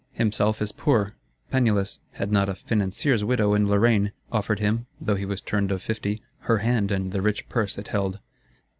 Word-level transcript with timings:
Himself 0.13 0.63
is 0.63 0.71
poor; 0.71 1.13
penniless, 1.51 1.99
had 2.13 2.31
not 2.31 2.49
a 2.49 2.55
"Financier's 2.55 3.23
widow 3.23 3.53
in 3.53 3.67
Lorraine" 3.67 4.13
offered 4.31 4.59
him, 4.59 4.87
though 4.99 5.13
he 5.13 5.25
was 5.25 5.41
turned 5.41 5.71
of 5.71 5.79
fifty, 5.83 6.23
her 6.39 6.57
hand 6.57 6.91
and 6.91 7.11
the 7.11 7.21
rich 7.21 7.47
purse 7.49 7.77
it 7.77 7.89
held. 7.89 8.17